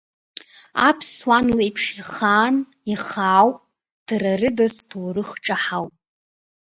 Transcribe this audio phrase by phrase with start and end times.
[0.87, 2.55] Аԥсуа Ан леиԥш ихаан
[2.91, 3.57] ихаауп,
[4.07, 5.93] дара рыда сҭоурых ҿаҳауп…